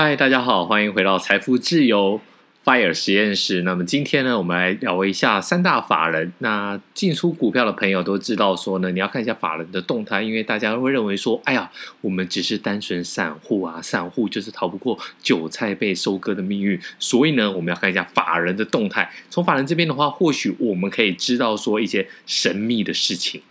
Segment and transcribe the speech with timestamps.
[0.00, 2.20] 嗨，大家好，欢迎回到财富自由
[2.64, 3.62] Fire 实验室。
[3.62, 6.32] 那么今天呢，我们来聊一下三大法人。
[6.38, 11.68] 那进出股票的朋友都知道说呢，你要看一下法人的动态，因为大家会认为说，哎呀，
[12.00, 16.80] 我们只是单纯散户啊，散户就是逃不过韭菜被收割的命运。
[17.00, 19.10] 所以呢，我们要看一下法人的动态。
[19.28, 23.42] 从法人这边的话，或许我们可以知道说一些神秘的事情。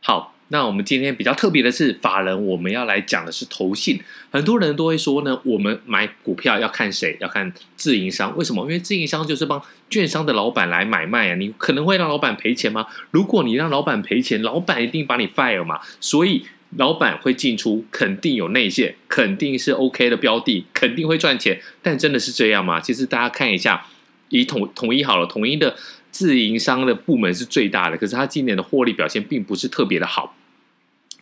[0.00, 0.32] 好。
[0.48, 4.00] 那我们今天比较特别的是，法人我们要来讲的是投信。
[4.30, 7.16] 很多人都会说呢，我们买股票要看谁？
[7.20, 8.36] 要看自营商。
[8.36, 8.62] 为什么？
[8.62, 11.34] 因为自营商就是帮券商的老板来买卖啊。
[11.34, 12.86] 你可能会让老板赔钱吗？
[13.10, 15.80] 如果你让老板赔钱，老板一定把你 fire 嘛。
[16.00, 21.60] 所以老板会进出，肯定有内线，肯定是 OK 的标的，肯定会赚钱。
[21.82, 22.80] 但真的是这样吗？
[22.80, 23.84] 其实大家看一下，
[24.28, 25.74] 以统统一好了，统一的。
[26.12, 30.34] 自营商的部门是最大的，可是他今年的获利表现并不是特别的好。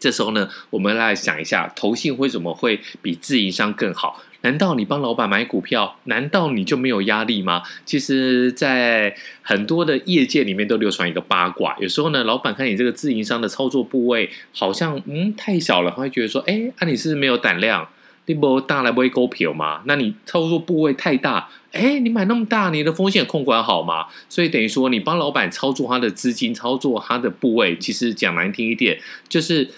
[0.04, 4.22] 这时候呢，我们来想一下，投信为什么会比自营商更好？
[4.42, 7.62] 难道你帮老板买股票，难道你就没有压力吗？
[7.86, 17.88] 其实，在很多的业界里面都流传一个八卦，有时候呢，老板看你这个自营商的操作部位好像嗯太小了，他会觉得说，哎，啊你是不是没有胆量？
[18.27, 19.82] 你不大来不会股票吗？
[19.86, 24.06] 那你操作部位太大，哎，你买那么大，你的风险控管好吗？
[24.30, 29.70] 所以等于说，你帮老板操作他的资金，操作他的部位，其实讲难听一点，就是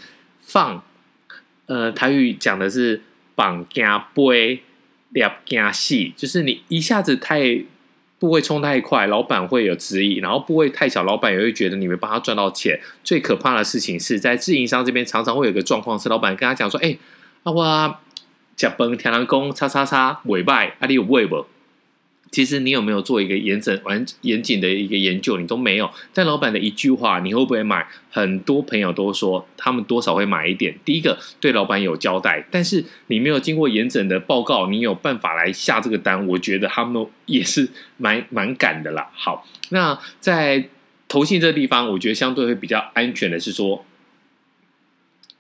[0.47, 0.83] 放，
[1.66, 3.02] 呃，台语讲的是
[3.34, 4.61] 绑加背，
[5.11, 7.61] 两加细，就是你一下子太
[8.19, 12.80] 部位冲太快，老板会有质疑；然后部位太小，老板也会觉得你没帮他赚到钱。
[13.03, 16.97] 最可怕的事情是在自营商这边，常常会有个状况是，老板跟他讲说：“哎，
[17.42, 17.97] 阿我。”
[18.56, 21.44] 甲崩天狼宫叉叉叉尾拜阿你有尾不？
[22.30, 25.38] 其实你有没有做一个严整完严谨的一个研究？
[25.38, 25.91] 你都没有。
[26.12, 27.86] 但老板的一句话，你会不会买？
[28.10, 30.74] 很多朋友都说他们多少会买一点。
[30.84, 36.27] 第一个对老板有交代，但是你没有经过严整的报告，你有办法来下这个单？
[36.27, 39.10] 我觉得他们也是蛮 蛮敢的啦。
[39.14, 40.69] 好，那在
[41.08, 43.84] 投信这个地方，我觉得相对会比较安全的是说。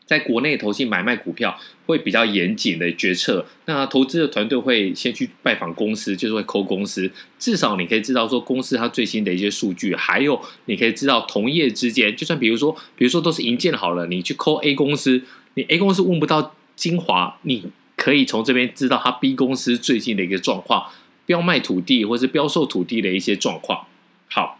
[0.06, 15.22] 在国内投信买卖股票会比较严谨的决策，那投资的团队会先去拜访公司，就是会抠公司，至少你可以知道说公司它最新的一些数据，还有你可以知道同业之间，就算比如说，比如说都是营建好了，你去抠 A 公司，
[15.54, 17.64] 你 A 公司问不到精华，你
[17.96, 20.86] 可以从这边知道它 B 公司最近的一个状况，
[21.26, 23.86] 标卖土地或是标售土地的一些状况，
[24.28, 24.55] 好。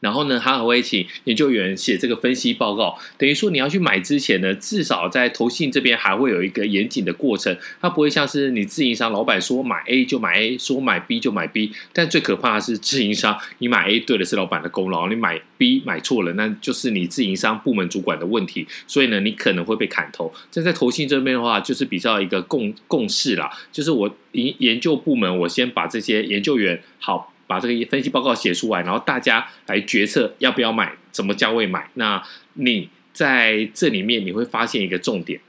[0.00, 11.72] 然后呢，他还会请研究员写这个分析报告，等于说你要去买之前呢，至少在投信这边还会有一个严谨的过程，它不会像是你自营商老板说买 A 就买 A，说买 B 就买 B。
[11.92, 18.66] 但最可怕的是自营商，你买 A 对的是老板的功劳，你买 B 买错了，那就是你自营商部门主管的问题。
[18.86, 20.32] 所以呢，你可能会被砍头。
[20.50, 27.34] 这在投信这边的话，就是比较一个共共识啦，就是我研研究部门，我先把这些研究员好。
[27.50, 31.90] 把这个分析报告写出来，然后大家来决策要不要买，怎么价位买。
[31.94, 32.22] 那
[32.54, 35.40] 你在这里面你会发现一个重点，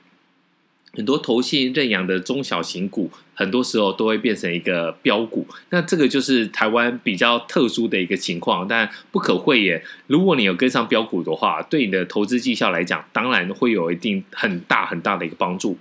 [0.94, 5.46] 很多投信认养的中小型股，很多时候都会变成一个标股。
[5.70, 9.84] 那这个就是台湾比较特殊的一个情况，但不可讳言。
[10.08, 15.78] 如果你有跟上标股的话，对你的投资绩效来讲，当然会有一定很大很大的一个帮助。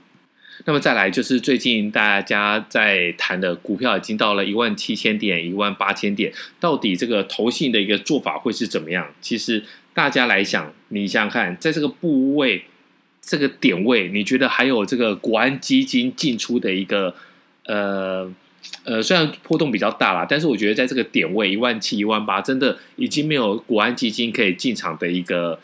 [0.66, 9.08] 那么再来就是最近大家在谈的股票已经到了一万七千点、一万八千点，到底这个投信的一个做法会是怎么样？
[9.20, 12.64] 其实大家来想，你想想看，在这个部位、
[13.22, 17.14] 这个点位，你觉得还有这个国安基金进出的一个
[17.64, 18.30] 呃
[18.84, 25.58] 呃，虽然波动比较大啦，但是我觉得在这个点位一万七、一万八，真的已经没有国安基金可以进场的一个。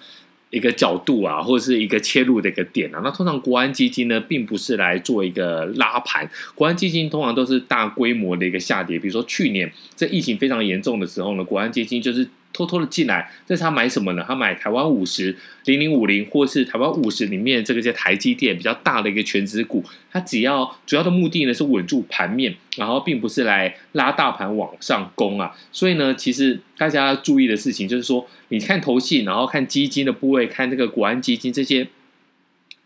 [0.56, 8.98] 一个角度啊，或者是一个切入的一个点啊，那通常国安基金呢，并不是来做一个拉盘，国安基金通常都是大规模的一个下跌。
[8.98, 12.26] 比如说去年在疫情非常严重的时候呢，国安基金就是。
[12.56, 14.24] 偷偷的进来，这是他买什么呢？
[14.26, 15.36] 他买台湾五十、
[15.66, 19.84] 零零五零，或是台湾五十里面这个叫台积电比较大的一个全值股。
[20.10, 25.54] 它只要主要的目的呢是稳住盘面，然后并不是来拉大盘往上攻啊。
[25.70, 31.86] 所以呢，其实大家要注意的事情就是说，你看投信，然后看基金的部位，看这个国安基金这些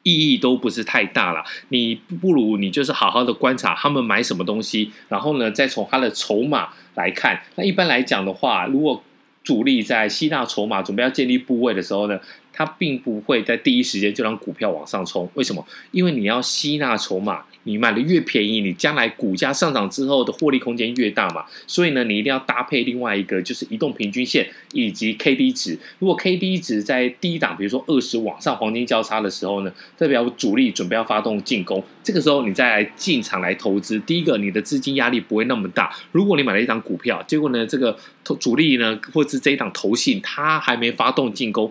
[0.03, 1.45] 意义都不是太大了。
[1.69, 7.43] 你不如你就是好好的观察他们买什么东西，然后呢再从他的筹码来看。
[7.55, 9.05] 那一般来讲的话，如果
[9.43, 12.21] 主力在吸纳筹码，准备要建立部位的时候呢，
[12.53, 15.29] 他并不会在第一时间就让股票往上冲。
[15.35, 15.67] 为什么？
[15.93, 21.45] 因为你要吸纳筹码，你买的越便宜，你将来股价上涨之后的获利空间越大嘛。
[21.67, 25.79] 所以呢，你一定要搭配另外一个，就是移动平均线以及 K D 值。
[25.99, 35.95] 如果 K D 值在低档，比如说二十往上黄金交叉的时候呢，代表主力准备要发动进攻，这个时候你再来进场来投资，第一个你的资金压力不会那么大。
[36.13, 41.71] 如果你买了一档股票，结果呢这个主力呢或者是这一档投信，它还没发动进攻。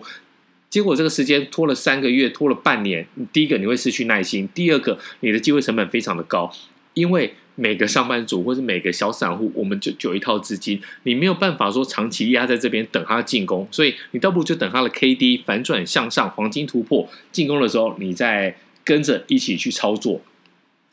[0.70, 3.04] 结果这个时间拖了三个月，拖了半年。
[3.32, 6.48] 第一个你会失去耐心，第二个你的机会成本非常的高，
[6.94, 20.20] 因为每个上班族或是每个小散户，我们就就有一套资金，你没有办法说长期压在这边等它进攻，所以你倒不如就等它的 K D 反转向上，黄金突破进攻的时候，你再跟着一起去操作。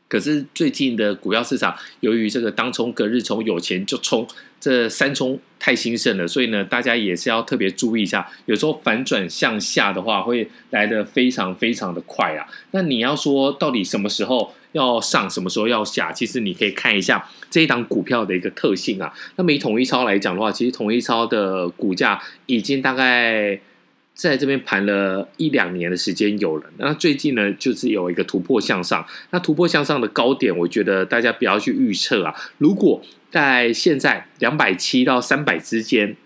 [0.07, 4.25] 可是最近的股票市场，由于这个当冲、隔日冲、有钱就冲，
[4.59, 8.25] 这三冲太兴盛了，所以呢，大家也是要特别注意一下。
[8.45, 12.47] 有时候反转向下的话，会来得非常非常的快啊。
[12.71, 19.13] 那你要说到底什么时候要上，什么时候要下，其实你可以看一下这一档股票的一个特性啊。
[19.35, 23.59] 那么以统一超来讲的话，其实统一超的股价已经大概。
[24.17, 29.05] 在这边盘了一两年的时间有了，那最近呢，就是有一个突破向上。
[29.29, 32.33] 那突破向上的高点，我觉得大家不要去预测啊。
[32.57, 32.99] 如果
[33.29, 36.17] 在现在两百七到三百之间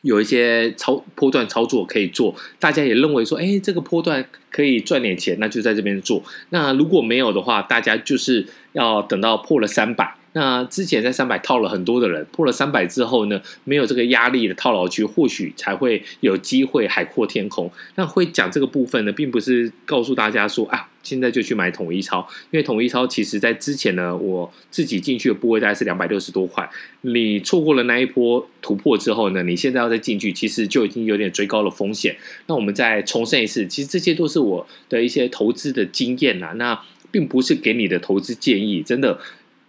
[0.00, 6.22] 有一些操波段操作可以做，大家也认为说，哎，这个波段可以赚点钱，那就在这边做。
[6.48, 10.16] 那如果没有的话，大家就是要等到破了三百。
[10.36, 17.70] 那之前在三百套了很多的人，破了三百之后呢，没有这个压力的套牢区，或许才会有机会海阔天空。
[17.94, 26.68] 那会讲这个部分呢，并不是告诉大家说啊，现在就去买统一超，因为统一超其实在之前呢，我自己进去的部位大概是两百六十多块，
[27.02, 32.16] 你错过了那一波突破之后呢，你现在要再进去，其实就已经有点追高的风险。
[32.48, 36.82] 那我们再重申一次，其实这些都是我的一些投资的经验啦，那
[37.12, 39.20] 并不是给你的投资建议，真的。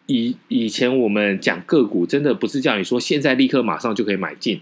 [0.08, 4.62] 以以前我们讲个股，真的不是叫你说现在立刻马上就可以买进，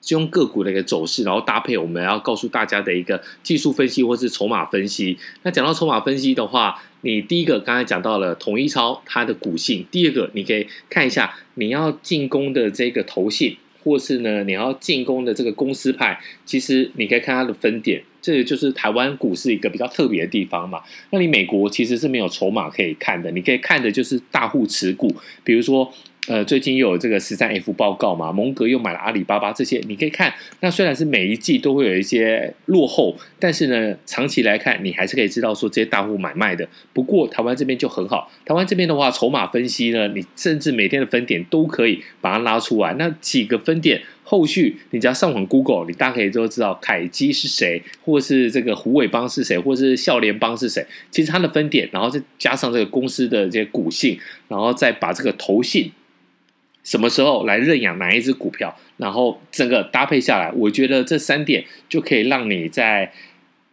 [0.00, 5.18] 是用个股的一个走势，然后搭配我们要告诉大家的一个技术分析或是筹码分析。
[5.42, 13.56] 那讲到筹码分析的话，你第一个刚才讲到了统一超它的股性，第二个你可以看一下你要进攻的这个头性。
[13.82, 20.80] 或是呢，你要进攻的这个公司派，其实你可以看它的分点，这个就是台湾股市一个比较特别的地方嘛。
[21.10, 25.14] 那你美国其实是没有筹码可以看的，你可以看的就是大户持股，
[25.44, 25.92] 比如说。
[26.28, 30.32] 呃，最近又有这个十三 F 报告嘛，蒙格又买了阿里巴巴，这些你可以看。
[30.60, 36.68] 那虽然是每一季都会有一些落后，但是呢，长期来看，你还是可以知道说这些大户买卖的。
[36.92, 42.94] 不过台湾这边就很好，台湾这边的话，筹码分析呢，你甚至每天的分点都可以把它拉出来。
[42.94, 50.86] 那几个分点，后续你只要上网 Google，你大家可以都知道凯基是谁，或是这个虎尾帮是谁，或是笑联帮是谁。
[51.10, 54.16] 其实它的分点，然后再加上这个公司的这些股性，
[54.46, 55.90] 然后再把这个投信。
[56.84, 63.12] 什么时候来认养哪一只股票，然后整个搭配下来，我觉得这三点就可以让你在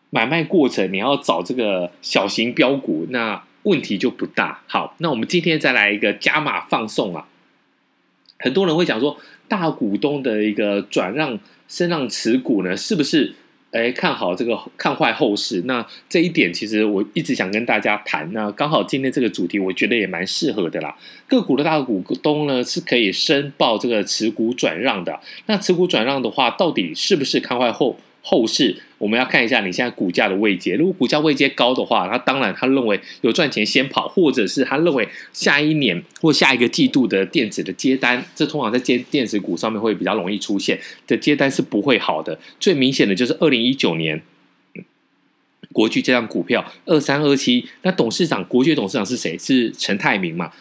[0.09, 4.61] 买卖过程，你要找这个小型标股，那问题就不大。
[4.67, 7.27] 好，那我们今天再来一个加码放送啊！
[8.39, 9.17] 很多人会讲说，
[9.47, 13.35] 大股东的一个转让、升让持股呢，是不是？
[13.71, 15.61] 哎，看好这个，看坏后市。
[15.65, 18.27] 那这一点其实我一直想跟大家谈。
[18.33, 20.95] 那刚好今天这个主题，我觉得也蛮适合的啦。
[21.27, 25.19] 个股的大股东呢，是可以申报这个持股转让的。
[25.45, 27.99] 那持股转让的话，到底是不是看坏后？
[28.29, 42.37] 后市我们要看一下你现在股价的位阶，如果股价位阶高的话，那当然他认为有赚钱先跑，或者是他认为下一年或下一个季度的电子的接单，这通常在接电子股上面会比较容易出现的接单是不会好的。
[42.59, 44.21] 最明显的就是二零一九年
[45.71, 49.35] 国巨这张股票二三二七，那董事长国巨董事长是谁？
[49.39, 50.51] 是陈泰明嘛？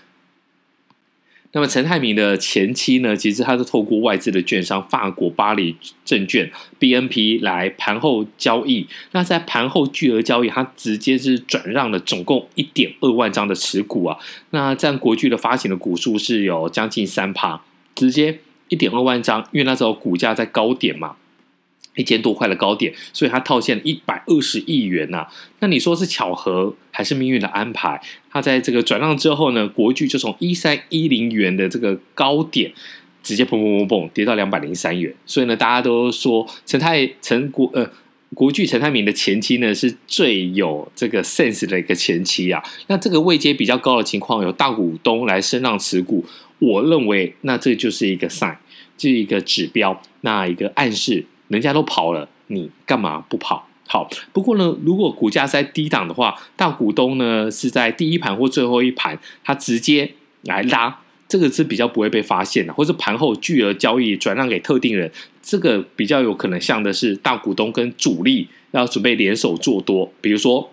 [1.53, 5.75] 那么陈泰明的前妻呢，其实他是透过外资的券商法国巴黎
[6.05, 8.87] 证券 BNP 来盘后交易。
[9.13, 14.19] 那在盘后巨额交易，他直接是转让了总共一点二万张的持股啊。
[14.51, 17.63] 那占国巨的发行的股数是有将近三趴，
[17.95, 21.17] 直接一点二万张，因为那时候股价在高点嘛。
[21.99, 25.27] 一千多块的高点，所以他套现一百二十亿元呐、
[25.59, 28.01] 那你说是巧合还是命运的安排？
[28.31, 32.73] 他在这个转让之后呢，国巨就从一三一零元的这个高点，
[33.23, 35.13] 直接砰砰砰砰跌到两百零三元。
[35.27, 37.91] 所以呢，大家都说陈泰陈国呃
[38.35, 42.63] 国巨陈泰明的前妻呢是最有这个 sense 的一个前妻啊。
[42.87, 46.25] 那这个位阶比较高的情况，有大股东来升让持股，
[46.61, 48.57] 我认为那这就是一个 sign，
[48.97, 51.25] 这一个指标，那一个暗示。
[51.49, 53.69] 人家都跑了，你干嘛不跑？
[53.87, 60.13] 好，不过呢，如果股价在低档的话，大股东呢是在第一盘或最后一盘，他直接
[60.43, 65.11] 来拉，这个是比较不会被发现的，或者盘后巨额交易转让给特定人，
[65.43, 70.71] 这个比较有可能像的是大股东跟主力要准备联手做多，比如说。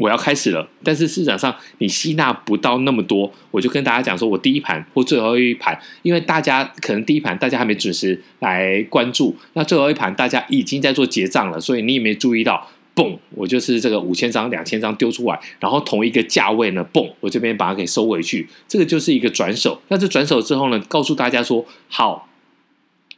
[0.00, 12.66] 我要开始了，但是市场上你吸纳不到那么多，我就跟大家讲说，我第一盘或最后一盘，因为大家可能第一盘大家还没准时来关注，那最后一盘大家已经在做结账了，所以你也没注意到，
[12.96, 19.82] 嘣，我就是这个五千张、两千张丢出来，然后同一个价位呢，嘣，我这边把它给收回去，这个就是一个转手。
[19.88, 22.26] 那这转手之后呢，告诉大家说，好，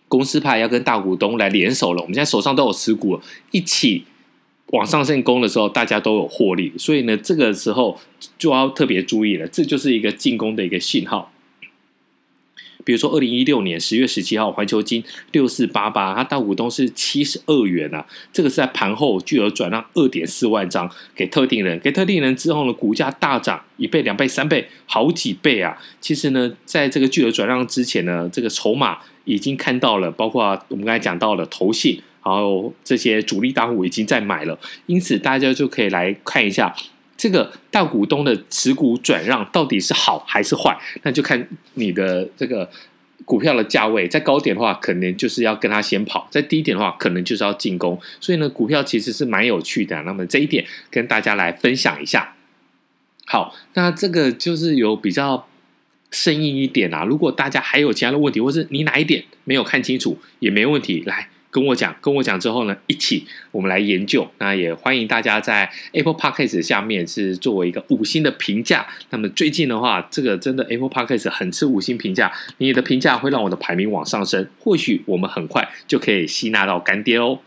[0.09, 3.21] 公司派要跟大股东来联手了，我们现在手上都有持股，
[3.53, 4.07] 一起。
[4.69, 8.01] 往上线攻的时候，大家都有获利，所以呢，这个时候
[8.39, 9.47] 就要特别注意了。
[9.49, 11.31] 这就是一个进攻的一个信号。
[12.85, 18.05] 比如说，二零一六年十月十七号，环球金六四八八，它大股东是七十二元啊。
[18.33, 25.79] 这个是在盘后巨额转让二点四万张给特定人，给特定人之后呢，股价大涨一倍、两倍、三倍，好几倍啊。
[26.01, 32.03] 其实呢，在这个巨额转让之前呢，这个筹码已经看到了，包括我们刚才讲到了投信。
[32.25, 36.75] 然后这些主力大户已经在买了，因此大家就可以来看一下
[37.17, 42.71] 这个大股东的持股转让到底是好还是坏，那就看你的这个
[43.25, 48.01] 股票的价位，在高点的话，可能就是要跟他先跑；在低点的话，可能就是要进攻。
[48.21, 50.03] 所以呢，股票其实是蛮有趣的。
[50.03, 52.35] 那么这一点跟大家来分享一下。
[53.25, 55.47] 好，那这个就是有比较
[56.11, 57.05] 生硬一点啊。
[57.05, 61.29] 如果大家还有其他的问题，或是你哪一点没有看清楚，也没问题，来。
[61.53, 64.27] 跟我讲，跟我讲之后呢，一起我们来研究。
[64.39, 68.87] 那也欢迎大家在 Apple Podcast 下面是作为一个五星的评价。
[69.11, 74.49] 那么最近的话，这个真的 Apple Podcast 很吃五星评价，你的评价会让我的排名往上升。
[74.59, 77.39] 或许我们很快就可以吸纳到干爹哦。